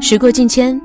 [0.00, 0.80] 时过境迁，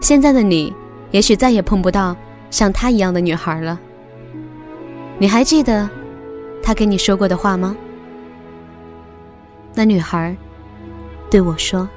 [0.00, 0.74] 现在的你，
[1.10, 2.16] 也许再也碰不到
[2.50, 3.78] 像她一样的女孩了。
[5.18, 5.88] 你还记得
[6.62, 7.76] 她跟你说过的话吗？
[9.74, 10.34] 那女孩
[11.30, 11.88] 对我说。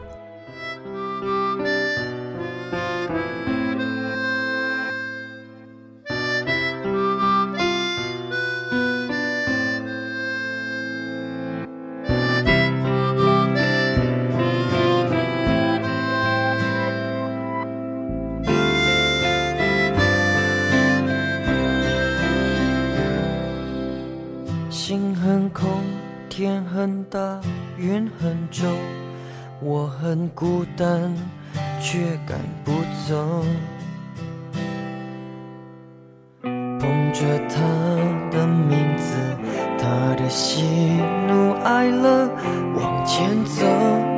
[42.76, 43.66] 往前走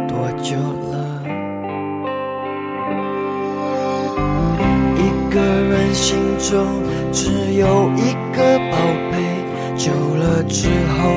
[0.07, 0.55] 多久
[0.91, 0.93] 了？
[4.97, 8.77] 一个人心中只有一个宝
[9.11, 9.13] 贝，
[9.75, 11.09] 久了之后。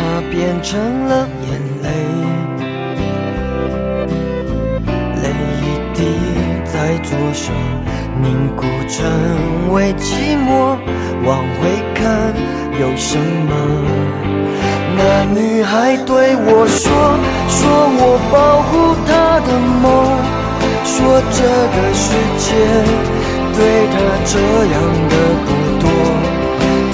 [0.00, 1.50] 它变成了眼
[1.82, 1.88] 泪，
[5.22, 5.24] 泪
[5.60, 5.98] 一滴
[6.64, 7.52] 在左手
[8.22, 10.78] 凝固成为寂寞。
[11.26, 12.32] 往回看
[12.80, 13.50] 有什么？
[14.96, 15.00] 那
[15.34, 16.86] 女孩对我说，
[17.48, 17.60] 说
[18.00, 18.36] 我保
[18.68, 19.10] 护她
[19.46, 19.48] 的
[19.82, 19.84] 梦，
[20.84, 20.96] 说
[21.30, 21.38] 这
[21.74, 22.04] 个世
[22.38, 22.46] 界
[23.54, 23.58] 对
[23.92, 24.32] 她这
[24.74, 24.76] 样
[25.08, 25.14] 的
[25.44, 25.48] 不
[25.82, 25.84] 多。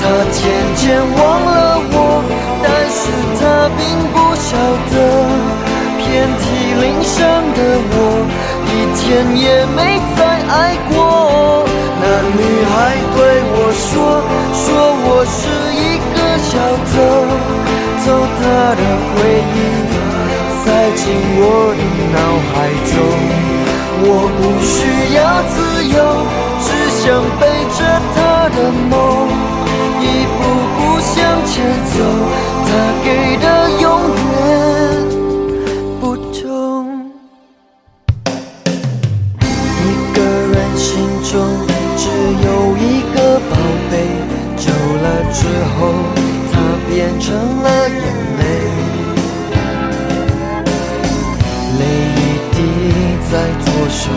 [0.01, 0.43] 她渐
[0.77, 1.55] 渐忘了
[1.93, 1.97] 我。
[2.63, 3.01] 但是
[3.39, 3.43] 她
[3.77, 3.81] 并
[4.13, 4.49] 不晓
[4.91, 4.95] 得，
[5.99, 6.05] 遍
[6.41, 6.45] 体
[6.81, 7.15] 鳞伤
[7.55, 7.59] 的
[7.93, 7.97] 我，
[8.69, 9.03] 一天
[9.37, 9.45] 也
[9.77, 9.79] 没
[10.17, 10.53] 再爱
[10.89, 10.93] 过。
[12.01, 12.05] 那
[12.37, 12.41] 女
[12.73, 12.75] 孩
[13.15, 13.19] 对
[13.53, 13.93] 我说，
[14.53, 14.65] 说
[15.07, 15.39] 我是
[15.73, 16.53] 一个小
[16.91, 16.95] 偷，
[18.65, 19.57] 他的回忆，
[20.65, 21.05] 塞进
[21.37, 21.45] 我
[21.77, 21.81] 的
[22.15, 22.17] 脑
[22.49, 22.53] 海
[22.89, 22.97] 中。
[24.01, 24.73] 我不需
[25.13, 25.21] 要
[25.53, 25.55] 自
[25.93, 25.97] 由，
[26.65, 27.05] 只想
[27.39, 27.43] 背
[27.77, 27.79] 着
[28.15, 28.17] 他
[28.57, 28.93] 的梦，
[30.01, 30.41] 一步
[30.73, 31.13] 步向
[31.45, 31.53] 前
[31.93, 31.95] 走。
[32.65, 32.67] 他
[33.05, 33.47] 给的
[33.83, 33.85] 永
[34.33, 34.33] 远
[36.01, 36.43] 不同。
[39.77, 40.89] 一个人心
[41.23, 41.33] 中
[41.99, 42.03] 只
[42.47, 42.49] 有
[42.79, 42.83] 一
[43.15, 43.17] 个
[43.51, 43.53] 宝
[43.91, 43.93] 贝，
[44.57, 45.05] 久了
[45.35, 45.45] 之
[45.77, 45.93] 后，
[46.51, 46.55] 他
[46.89, 47.29] 变成
[47.63, 48.24] 了眼
[53.35, 54.15] 在左手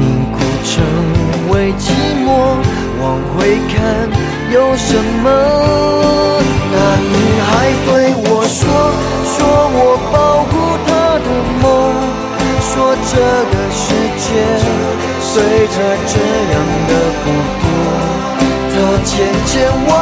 [0.00, 0.72] 凝固成
[1.50, 1.92] 为寂
[2.24, 2.26] 寞，
[3.02, 3.04] 往
[3.36, 3.76] 回看
[4.50, 5.28] 有什么？
[6.72, 6.74] 那
[7.12, 7.14] 女
[7.44, 7.48] 孩
[7.84, 8.58] 对我说
[9.36, 9.44] ：“说
[9.76, 9.78] 我
[10.10, 10.16] 保
[10.48, 10.50] 护
[10.88, 10.88] 她
[11.20, 11.28] 的
[11.60, 11.64] 梦，
[12.64, 12.72] 说
[13.12, 13.12] 这
[13.52, 13.84] 个世
[14.24, 14.26] 界
[15.20, 15.28] 随
[15.68, 15.76] 着
[16.08, 16.16] 这
[16.54, 16.56] 样
[16.88, 16.90] 的
[17.20, 17.24] 不
[17.60, 17.62] 多。
[18.72, 18.74] 她
[19.04, 19.12] 渐
[19.44, 19.52] 渐
[19.86, 19.92] 忘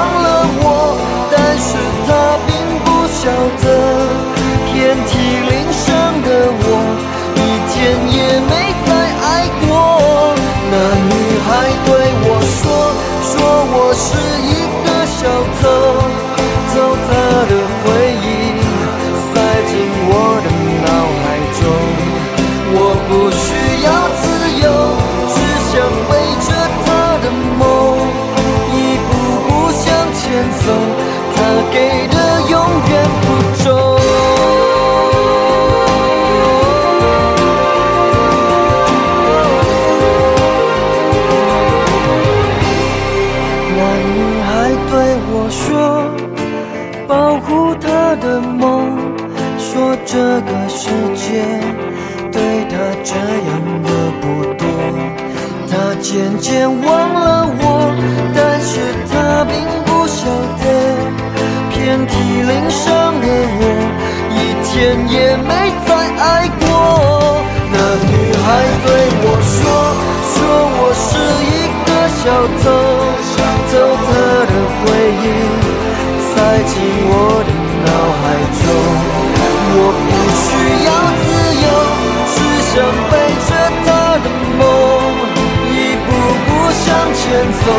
[87.53, 87.71] 走。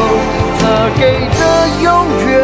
[0.59, 2.35] 他给的永远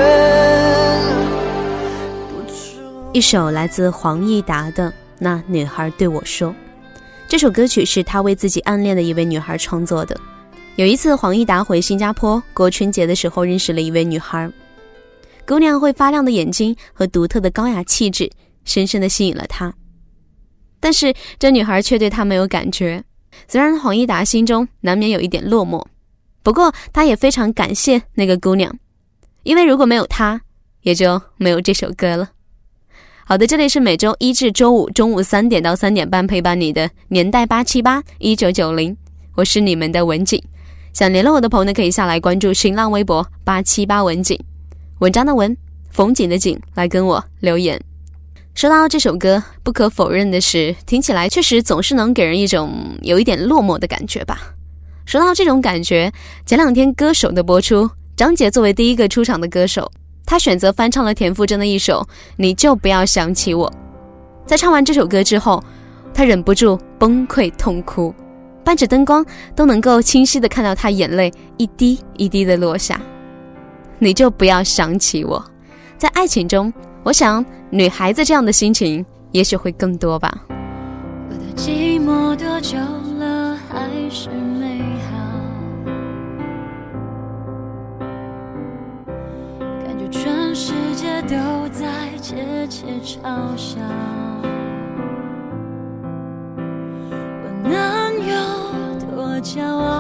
[3.14, 4.90] 一首来自黄义达的
[5.20, 6.50] 《那女孩对我说》，
[7.28, 10.18] 这首歌曲是他为自己暗恋的一位女孩创作的。
[10.78, 14.50] 有一次，黄义达回新加坡过春节的时候，认识了一位女孩。
[15.46, 18.30] 姑娘会发亮的眼睛和独特的高雅气质，
[18.64, 19.74] 深深的吸引了他。
[20.80, 23.04] 但是这女孩却对他没有感觉。
[23.48, 25.84] 虽然黄义达心中难免有一点落寞，
[26.44, 28.76] 不过他也非常感谢那个姑娘，
[29.44, 30.42] 因为如果没有她，
[30.82, 32.32] 也就没有这首歌了。
[33.26, 38.98] 好的，这里是每周一至周五中午三点到三点半陪伴你的年代八七八一九九零，
[39.36, 40.42] 我是你们的文景。
[40.92, 44.38] 想联络我的朋友呢，可以下来关注新浪微博八七八文景，
[45.00, 45.56] 文章的文，
[45.92, 47.80] 风景的景，来跟我留言。
[48.54, 54.56] 说到这首歌，不可否认的是，听起来确实总是能给人一种有一点落寞的感觉吧。
[55.12, 56.10] 说到这种感觉，
[56.46, 59.92] 前两天歌手的播出，张杰作为第一个出场的歌手，
[60.26, 62.00] 他选择翻唱了田馥甄的一首
[62.38, 63.70] 《你就不要想起我》。
[64.46, 65.62] 在唱完这首歌之后，
[66.14, 68.16] 他忍不住崩溃痛哭，
[68.64, 72.98] 伴着灯光都能够清晰的看到他眼泪一滴一滴的落下。
[74.00, 75.44] 你就不要想起我，
[75.98, 76.72] 在爱情中。
[77.04, 80.46] 我想，女孩子这样的心情，也许会更多吧。
[80.48, 82.78] 我的寂寞多久
[83.20, 84.80] 了，还是没
[90.12, 91.88] 全世界都在
[92.22, 93.80] 窃窃嘲笑。
[97.42, 98.36] 我能有
[99.10, 99.91] 多骄傲？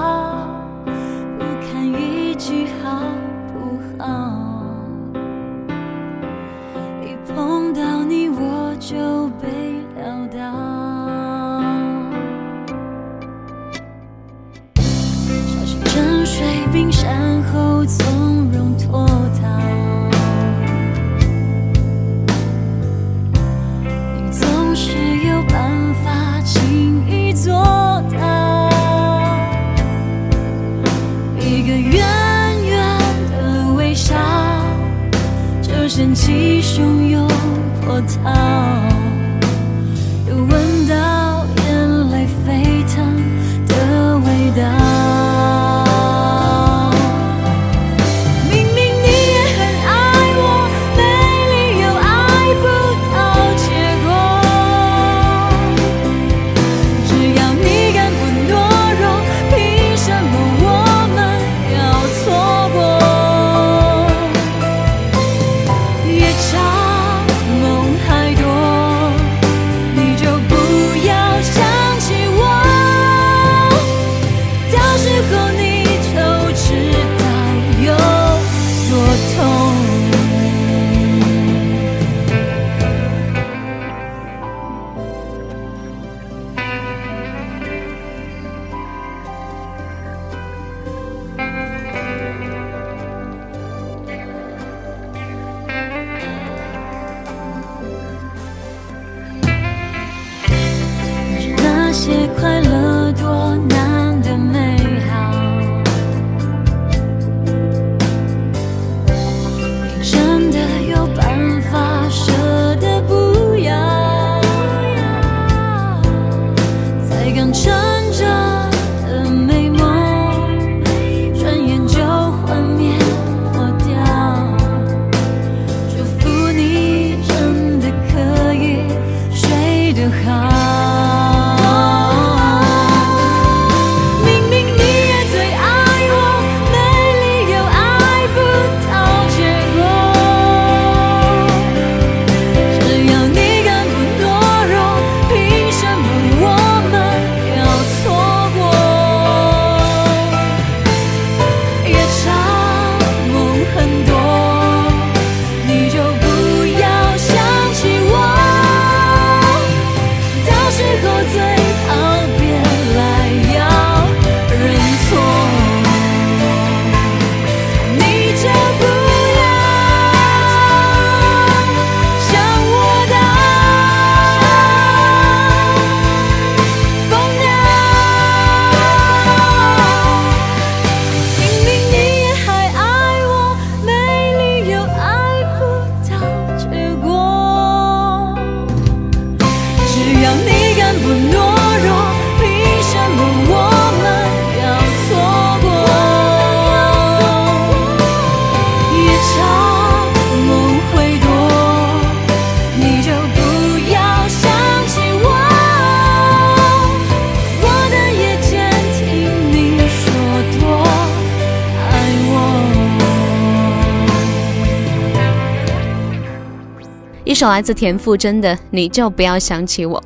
[217.41, 219.99] 首来自田馥甄的《你就不要想起我》。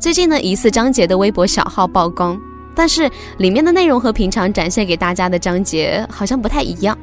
[0.00, 2.40] 最近呢，疑似张杰的微博小号曝光，
[2.74, 6.96] 但是里面的内容和平常展现给大家的张杰好像不太一样。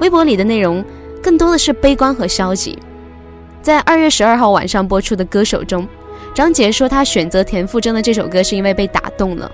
[0.00, 0.84] 微博里的内容
[1.22, 2.78] 更多的是悲观和消极。
[3.62, 5.88] 在二月十二号晚上播出的《歌手》中，
[6.34, 9.50] 张杰说他选择田馥甄的这首歌是因为被打动了，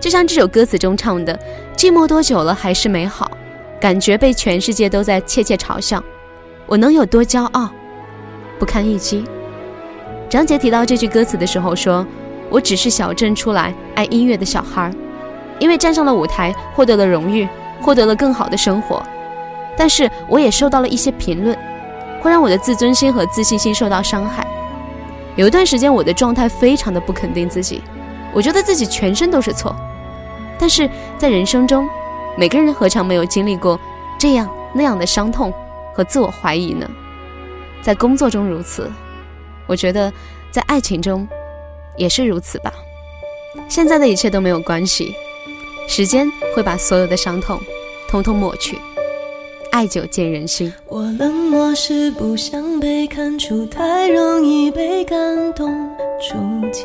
[0.00, 1.38] 就像这首歌词中唱的
[1.76, 3.30] ：“寂寞多久了还是美好，
[3.78, 6.02] 感觉被全世界都在窃窃嘲笑，
[6.64, 7.68] 我能有多骄傲，
[8.58, 9.24] 不堪一击。”
[10.28, 12.06] 张杰提到这句歌词的时候说
[12.50, 14.92] ：“我只是小镇出来爱音乐的小孩，
[15.58, 17.48] 因为站上了舞台，获得了荣誉，
[17.80, 19.02] 获得了更好的生活，
[19.76, 21.56] 但是我也受到了一些评论。”
[22.20, 24.44] 会让我的自尊心和自信心受到伤害。
[25.36, 27.80] 有一段时间，我的状态非常的不肯定自己，
[28.34, 29.72] 我觉得自己全身都是错。
[30.58, 31.88] 但是在人生中，
[32.36, 33.78] 每个人何尝没有经历过
[34.18, 35.54] 这样那样的伤痛
[35.94, 36.90] 和自我怀疑呢？
[37.82, 38.90] 在工作中如此，
[39.66, 40.12] 我觉得
[40.50, 41.26] 在爱情中
[41.96, 42.72] 也是如此吧。
[43.68, 45.14] 现在的一切都没有关系，
[45.88, 47.60] 时间会把所有的伤痛
[48.08, 48.78] 统统抹去。
[49.70, 50.72] 爱久见人心。
[50.86, 56.36] 我冷漠是不想被看出，太容易被感动触
[56.72, 56.84] 及。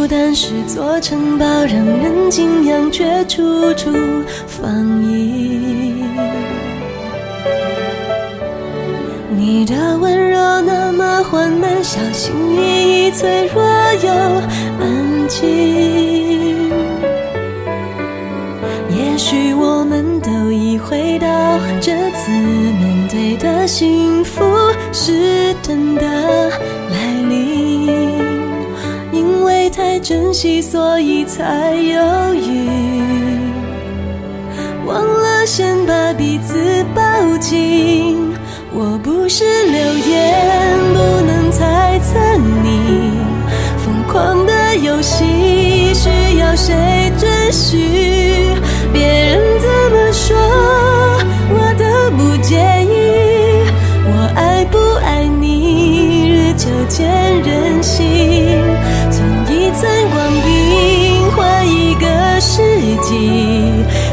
[0.00, 3.42] 孤单是座城堡，让人敬仰，却处
[3.74, 3.92] 处
[4.46, 6.02] 防御。
[9.36, 13.62] 你的温柔那么缓慢，小心翼翼，脆弱
[14.02, 14.10] 又
[14.80, 16.70] 安静。
[18.88, 21.28] 也许我们都已回到
[21.78, 24.42] 这次面对的幸福
[24.94, 26.50] 是真的
[30.10, 32.68] 珍惜，所以才犹豫，
[34.84, 38.34] 忘了先把彼此抱紧。
[38.72, 42.18] 我不是流言，不能猜测
[42.64, 43.12] 你
[43.78, 46.74] 疯狂的游戏需要谁
[47.16, 47.78] 准许？
[48.92, 50.36] 别人怎么说，
[51.54, 53.62] 我都不介意。
[54.06, 57.08] 我爱不爱你，日久见
[57.44, 58.39] 人心。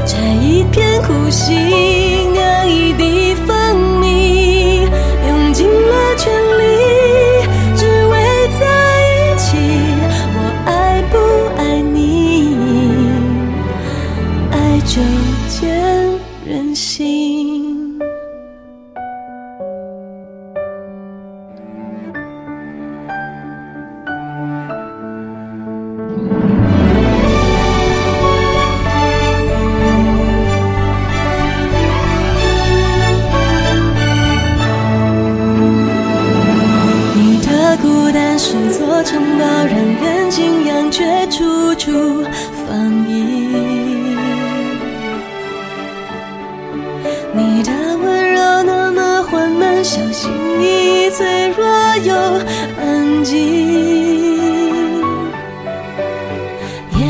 [0.05, 1.96] 摘一片苦心，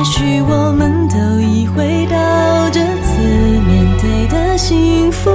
[0.09, 3.19] 许我们都已回到这次
[3.67, 5.29] 面对的幸福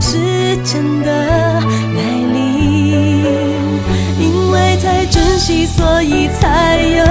[0.00, 2.00] 是真的来
[2.32, 3.24] 临，
[4.18, 7.04] 因为太珍惜，所以才有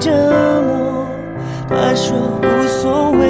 [0.00, 0.10] 折
[0.62, 1.06] 磨。
[1.68, 3.29] 他说无所谓。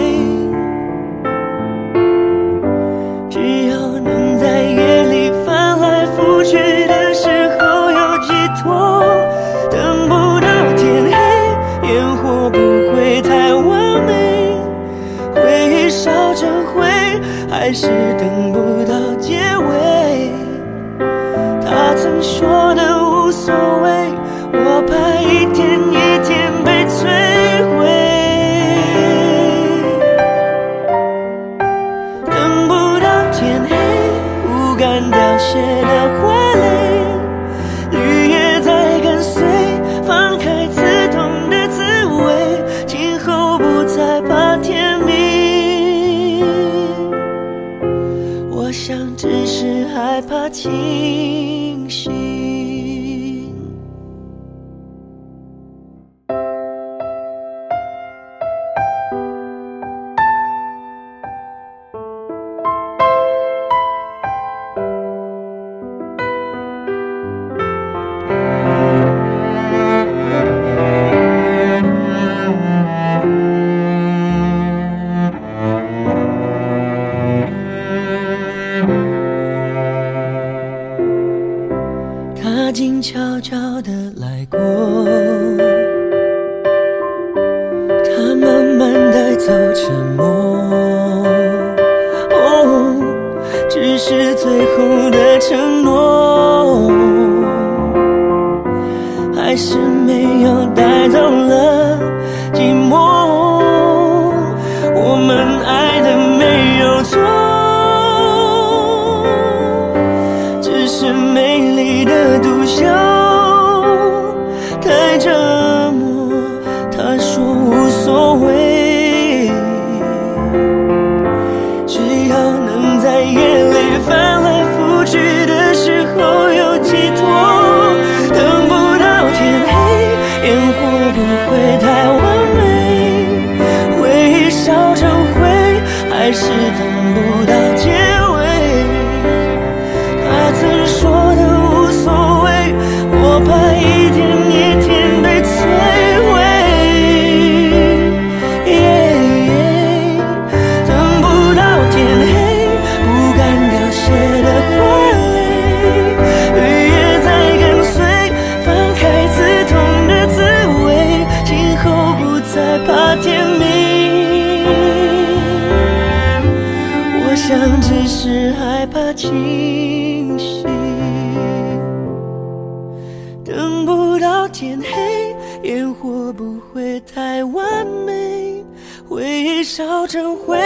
[174.61, 175.35] 天黑，
[175.71, 178.63] 烟火不会太完美，
[179.09, 180.59] 回忆烧成灰，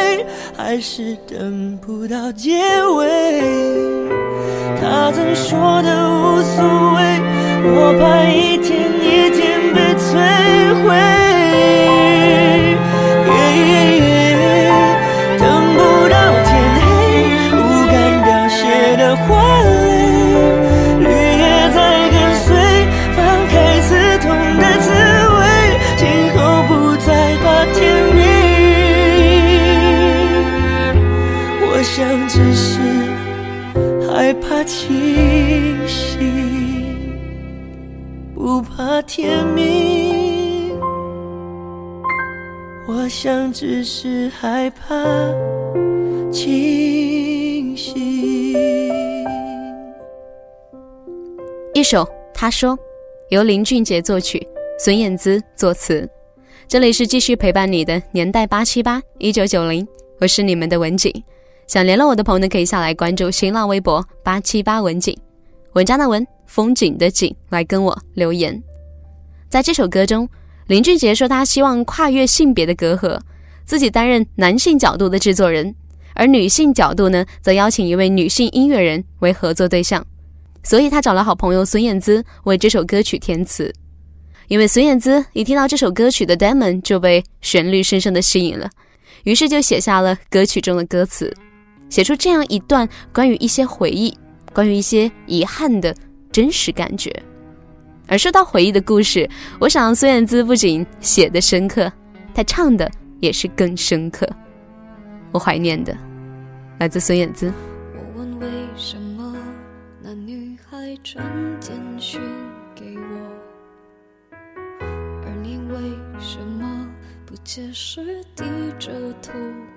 [0.57, 2.59] 还是等不到结
[2.97, 3.31] 尾。
[4.81, 6.65] 他曾说的无所
[6.97, 7.21] 谓，
[7.63, 11.14] 我怕一天一天被摧毁。
[34.65, 37.19] 清醒，
[38.35, 40.75] 不怕天明。
[42.87, 44.95] 我想，只是害怕
[46.31, 48.55] 清醒。
[51.75, 52.79] 一首，他说，
[53.29, 54.47] 由林俊杰作曲，
[54.79, 56.09] 孙燕姿作词。
[56.67, 59.87] 这里是继续陪伴你的年代八七八一九九零，
[60.21, 61.13] 我是你们的文景。
[61.67, 65.17] 想联络我的朋友呢，可以下来关注新浪微博八七八文景，
[65.73, 68.63] 文章的文，风景的景，来跟我留言。
[69.49, 70.29] 在这首歌中，
[70.67, 73.19] 林俊杰说他希望跨越性别的隔阂，
[73.65, 75.75] 自己担任男性角度的制作人，
[76.15, 80.05] 而女性角度呢，则邀请一位女性音乐人为合作对象。
[80.63, 83.73] 所以他找了好朋友孙燕姿为这首歌曲填词。
[84.49, 88.69] 因为孙燕姿一听到这首歌曲的 demo 就被旋律深深的吸引了，
[89.25, 91.35] 于是就写下了歌曲中的歌词，
[91.95, 94.13] 写出这样一段关于一些回忆、
[94.53, 95.95] 关于一些遗憾的
[96.33, 97.15] 真实感觉。
[98.09, 99.31] 而说到回忆的故事，
[99.61, 101.93] 我想孙燕姿不仅写的深刻，
[102.35, 104.29] 她唱的也是更深刻。
[105.31, 105.97] 我怀念的，
[106.81, 107.53] 来自孙燕姿。
[107.95, 109.37] 我问为什么
[110.03, 111.25] 那女孩传
[111.61, 112.21] 简讯
[112.75, 114.35] 给我，
[114.81, 115.79] 而你为
[116.19, 116.89] 什么
[117.25, 118.45] 不解释，低
[118.81, 118.91] 着
[119.23, 119.31] 头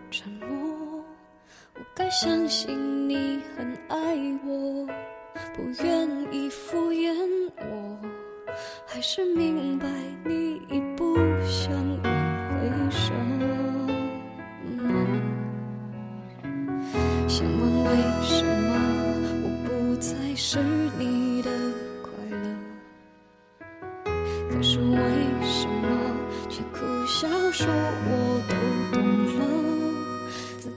[0.10, 0.57] 沉默？
[1.98, 3.98] 该相信你很爱
[4.46, 4.86] 我，
[5.56, 7.12] 不愿意敷衍
[7.58, 7.98] 我，
[8.86, 9.88] 还是明白
[10.24, 12.14] 你已不想挽
[12.54, 13.48] 回什么？
[17.28, 17.90] 想问为
[18.22, 18.70] 什么
[19.42, 20.60] 我不再是
[21.00, 21.17] 你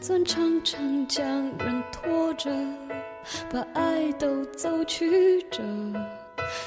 [0.01, 0.25] 钻？
[0.25, 1.23] 常常将
[1.59, 2.51] 人拖着，
[3.53, 5.63] 把爱都走曲折，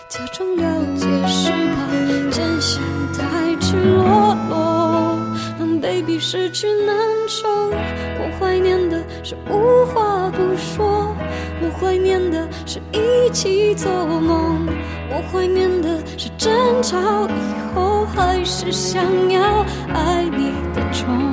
[0.08, 0.64] 假装了
[0.96, 2.82] 解是怕真相
[3.14, 5.20] 太赤裸裸，
[5.60, 6.96] 让 baby 失去难
[7.28, 7.48] 受。
[7.48, 11.16] 我怀念的是无话不说，
[11.62, 14.68] 我怀念的是一起做梦，
[15.10, 16.52] 我怀念的是争
[16.84, 21.33] 吵以后还是想要爱你的冲动。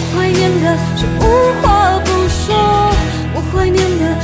[0.00, 1.22] 我怀念的是无
[1.60, 2.56] 话不说，
[3.34, 4.19] 我怀念的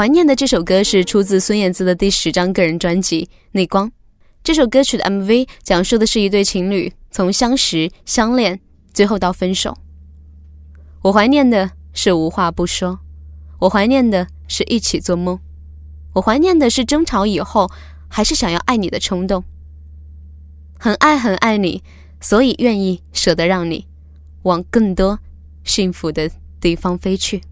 [0.00, 3.86] 怀念的这首歌是出自孙燕姿的第十张个人专辑《内光》。
[4.42, 8.58] 这首歌曲的 MV 讲述的是一对情侣从相识、相恋，
[8.94, 9.76] 最后到分手。
[11.02, 12.98] 我怀念的是无话不说，
[13.58, 15.38] 我怀念的是一起做梦，
[16.14, 17.70] 我怀念的是争吵以后
[18.08, 19.44] 还是想要爱你的冲动。
[20.78, 21.82] 很爱很爱你，
[22.22, 23.86] 所以愿意舍得让你
[24.44, 25.18] 往更多
[25.62, 27.42] 幸福的地方飞去。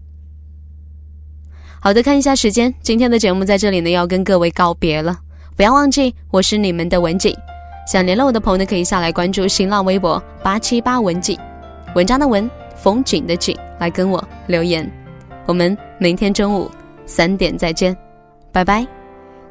[1.81, 5.17] 好的，看一下时间，今天的节目在这里呢，要跟各位告别了。
[5.55, 7.33] 不要忘记，我是你们的文景。
[7.91, 11.39] 想联络我的朋友呢，可以下来关注新浪微博八七八文景，
[11.95, 12.49] 文章的文。
[12.81, 14.89] 风景的景，来跟我留言。
[15.45, 16.71] 我们明天中午
[17.05, 17.93] 三点再见，
[18.53, 18.87] 拜拜。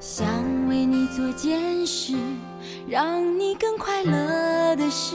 [0.00, 0.26] 想
[0.66, 2.14] 为你做件事，
[2.88, 5.14] 让你更快乐的事，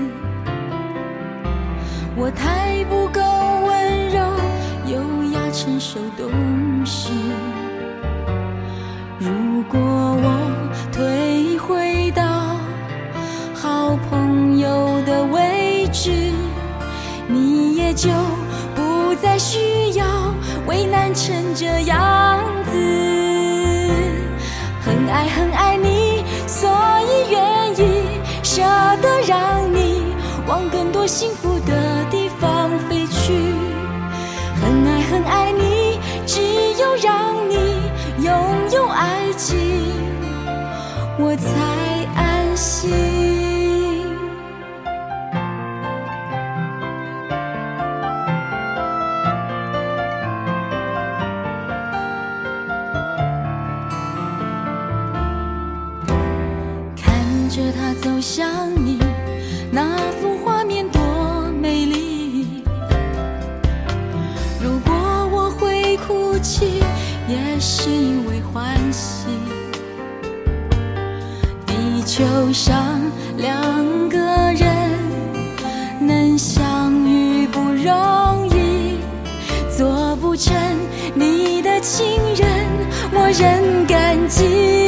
[2.23, 3.19] 我太不够
[3.65, 4.21] 温柔、
[4.85, 6.29] 优雅、成熟、懂
[6.85, 7.09] 事。
[9.17, 10.27] 如果我
[10.91, 12.23] 退回到
[13.55, 16.11] 好朋友的位置。
[17.33, 18.09] 你也就
[18.75, 20.05] 不再需要
[20.67, 22.71] 为难成这样子。
[24.81, 26.69] 很爱很爱你，所
[27.07, 28.03] 以愿意
[28.43, 28.61] 舍
[29.01, 30.03] 得让你
[30.45, 31.40] 往更多幸福
[41.31, 41.90] 我才
[72.21, 73.01] 就像
[73.35, 73.49] 两
[74.07, 74.19] 个
[74.53, 74.67] 人
[75.99, 78.99] 能相遇不容易，
[79.75, 80.53] 做不成
[81.15, 82.05] 你的情
[82.35, 82.47] 人，
[83.11, 84.80] 我仍感激。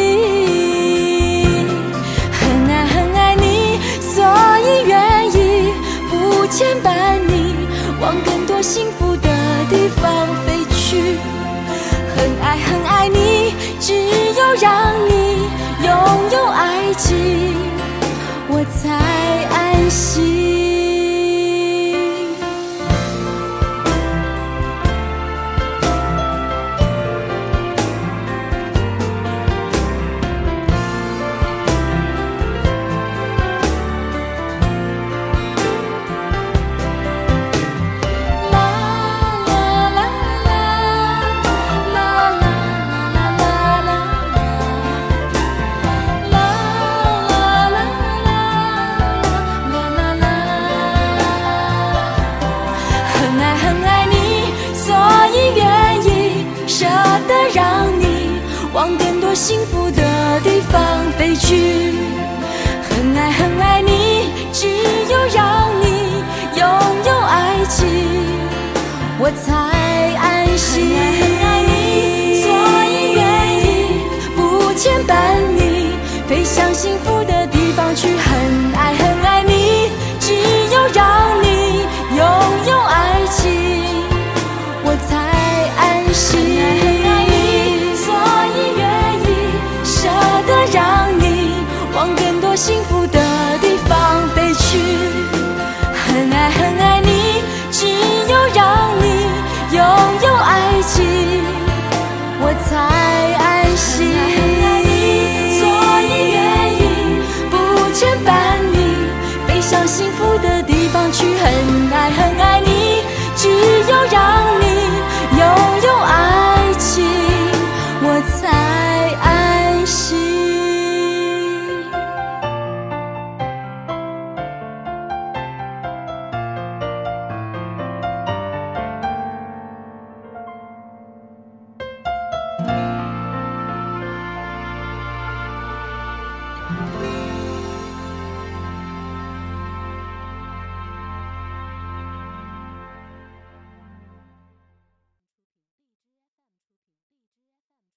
[12.43, 15.47] 爱很爱你，只有让你
[15.81, 15.89] 拥
[16.31, 17.55] 有爱情，
[18.49, 18.89] 我才
[19.55, 20.42] 安心。